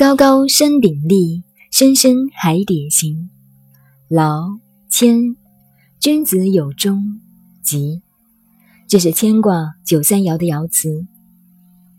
[0.00, 3.28] 高高山顶立，深深海底行。
[4.08, 5.36] 劳谦，
[6.00, 7.20] 君子有终，
[7.62, 8.00] 吉。
[8.88, 11.06] 这是牵挂九三爻的爻辞。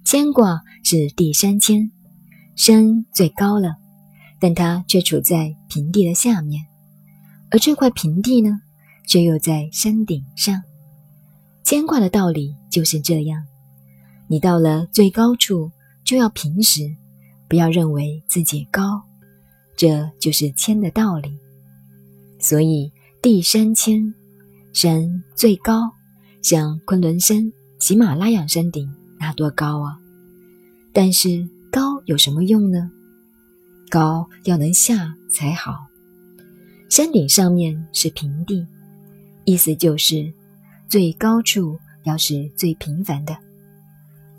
[0.03, 1.91] 牵挂是第三牵，
[2.55, 3.75] 山最高了，
[4.39, 6.63] 但它却处在平地的下面，
[7.51, 8.61] 而这块平地呢，
[9.05, 10.59] 却又在山顶上。
[11.63, 13.43] 牵挂的道理就是这样：
[14.27, 15.69] 你到了最高处，
[16.03, 16.95] 就要平时，
[17.51, 19.03] 不要认为自己高，
[19.75, 21.37] 这就是谦的道理。
[22.39, 22.89] 所以
[23.21, 24.13] 地三牵，
[24.71, 25.91] 山最高，
[26.41, 29.99] 像昆仑山、喜马拉雅山顶，那多高啊！
[30.93, 32.89] 但是高有什么用呢？
[33.89, 35.73] 高要能下才好。
[36.87, 38.65] 山顶上面是平地，
[39.43, 40.31] 意思就是。
[40.87, 43.37] 最高处要是最平凡的，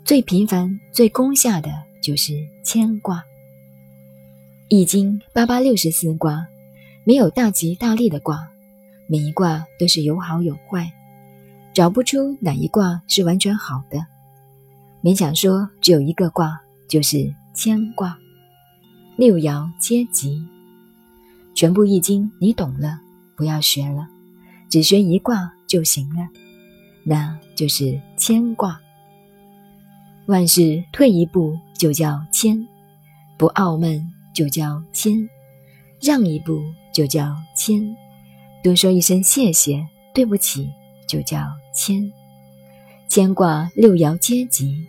[0.03, 1.69] 最平凡、最攻下的
[2.03, 3.23] 就是牵挂。
[4.67, 6.45] 易经八八六十四卦，
[7.05, 8.49] 没有大吉大利的卦，
[9.07, 10.91] 每一卦都是有好有坏，
[11.73, 14.05] 找不出哪一卦是完全好的。
[15.01, 18.17] 勉强说只有一个卦，就是牵挂。
[19.15, 20.43] 六爻皆吉，
[21.53, 22.99] 全部易经你懂了，
[23.35, 24.07] 不要学了，
[24.69, 26.27] 只学一卦就行了。
[27.05, 28.79] 那就是牵挂。
[30.27, 32.65] 万事退一步就叫谦，
[33.37, 34.01] 不傲慢
[34.33, 35.27] 就叫谦，
[36.01, 36.61] 让一步
[36.93, 37.95] 就叫谦，
[38.63, 40.69] 多说一声谢谢、对不起
[41.07, 42.09] 就叫谦。
[43.09, 44.87] 牵挂六爻皆吉，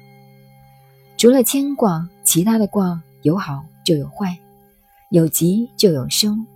[1.19, 4.39] 除了牵挂，其他的卦有好就有坏，
[5.11, 6.47] 有吉就有凶。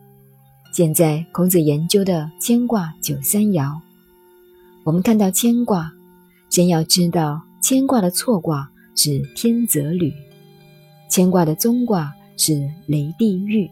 [0.73, 3.77] 现在孔子研究的牵挂九三爻。
[4.84, 5.93] 我们看到牵挂，
[6.49, 10.11] 先要知道牵挂的错卦是天泽履，
[11.11, 13.71] 牵挂的宗卦是雷地狱，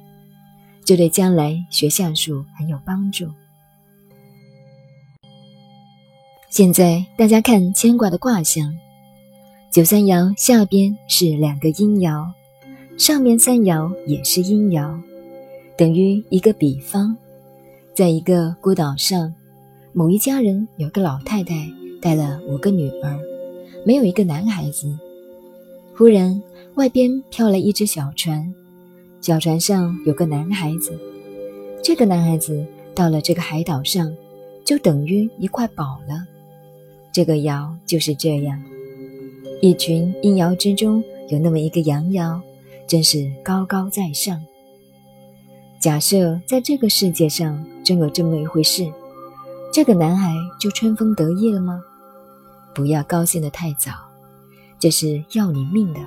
[0.85, 3.27] 这对将来学相术很有帮助。
[6.51, 8.71] 现在大家看牵挂的卦象，
[9.73, 12.31] 九三爻下边是两个阴爻，
[12.99, 15.01] 上面三爻也是阴爻，
[15.75, 17.17] 等于一个比方，
[17.95, 19.35] 在一个孤岛上。
[19.95, 21.55] 某一家人有个老太太
[22.03, 23.19] 带了五个女儿，
[23.85, 24.97] 没有一个男孩子。
[25.97, 26.43] 忽然，
[26.75, 28.55] 外边飘来一只小船，
[29.21, 30.99] 小船上有个男孩子。
[31.83, 34.13] 这个男孩子到了这个海岛上，
[34.65, 36.27] 就等于一块宝了。
[37.13, 38.63] 这个爻就是这样：
[39.63, 42.41] 一群阴爻之中有那么一个阳爻，
[42.87, 44.45] 真是高高在上。
[45.81, 48.87] 假设在这个世界上真有这么一回事。
[49.73, 51.83] 这个男孩就春风得意了吗？
[52.77, 53.91] 不要高兴得太早，
[54.79, 56.01] 这是要你命的。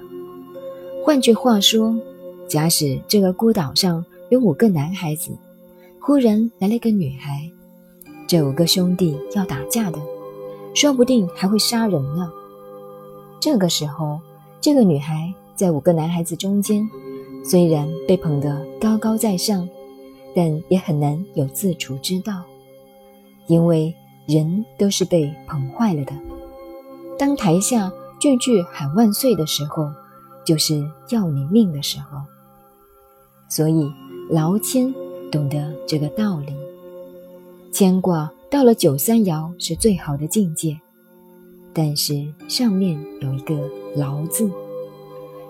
[1.03, 1.99] 换句话说，
[2.47, 5.31] 假使这个孤岛上有五个男孩子，
[5.99, 7.49] 忽然来了一个女孩，
[8.27, 9.99] 这五个兄弟要打架的，
[10.75, 12.31] 说不定还会杀人呢。
[13.39, 14.19] 这个时候，
[14.61, 16.87] 这个女孩在五个男孩子中间，
[17.43, 19.67] 虽然被捧得高高在上，
[20.35, 22.43] 但也很难有自处之道。
[23.47, 23.91] 因为
[24.27, 26.13] 人都是被捧坏了的。
[27.19, 29.91] 当台下句句喊万岁的时候，
[30.45, 32.21] 就是要你命的时候。
[33.49, 33.91] 所以
[34.29, 34.93] 劳谦
[35.29, 36.53] 懂得这个道理。
[37.73, 40.79] 牵挂到了九三爻是最好的境界，
[41.73, 43.53] 但是上面有一个
[43.97, 44.49] 劳字，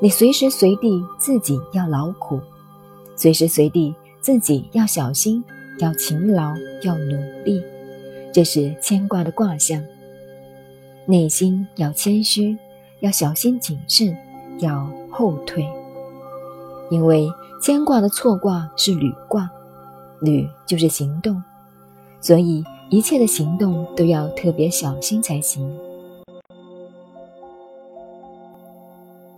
[0.01, 2.40] 你随时随地自己要劳苦，
[3.16, 5.44] 随时随地自己要小心，
[5.78, 7.62] 要勤劳，要努力。
[8.34, 9.81] 这是牵挂的卦象，
[11.09, 12.56] 内心要谦虚，
[13.00, 14.16] 要小心谨慎，
[14.59, 15.68] 要后退。
[16.92, 17.28] 因为
[17.59, 19.50] 牵挂的错卦是履卦，
[20.19, 21.44] 履就是行动，
[22.22, 25.68] 所以一切的行动都要特别小心才行。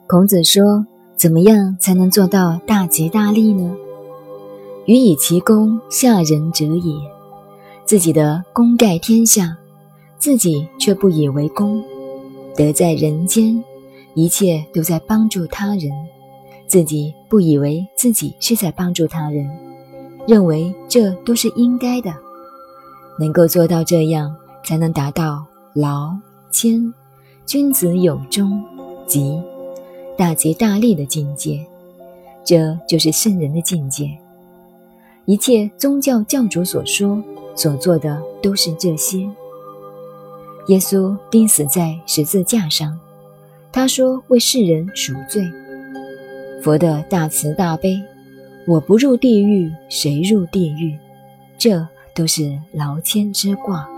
[0.07, 0.85] 孔子说
[1.15, 3.73] ：“怎么样才能做到大吉大利呢？
[4.87, 6.93] 予以其功，下人者也。”
[7.87, 9.57] 自己的功盖天下，
[10.21, 11.83] 自己却不以为功，
[12.55, 13.61] 德在人间，
[14.13, 15.91] 一切都在帮助他人，
[16.67, 19.49] 自己不以为自己是在帮助他人，
[20.27, 22.13] 认为这都是应该的，
[23.17, 26.15] 能够做到这样，才能达到劳
[26.51, 26.93] 谦、
[27.47, 28.63] 君子有终、
[29.07, 29.41] 吉、
[30.15, 31.65] 大吉大利的境界，
[32.45, 34.07] 这就是圣人的境界。
[35.25, 37.19] 一切宗教教主所说。
[37.53, 39.29] 所做的都是这些。
[40.67, 42.97] 耶稣钉死在十字架上，
[43.71, 45.43] 他说为世人赎罪。
[46.61, 47.99] 佛的大慈大悲，
[48.67, 50.97] 我不入地狱，谁入地狱？
[51.57, 53.89] 这都是劳谦之卦。